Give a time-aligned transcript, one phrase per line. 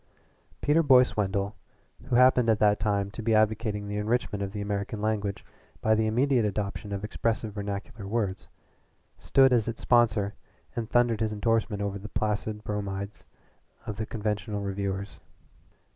[0.61, 1.55] Peter Boyce Wendell,
[2.05, 5.45] who happened at that time to be advocating the enrichment of the American language
[5.79, 8.47] by the immediate adoption of expressive vernacular words,
[9.19, 10.33] stood as its sponsor
[10.75, 13.27] and thundered his indorsement over the placid bromides
[13.85, 15.19] of the conventional reviewers.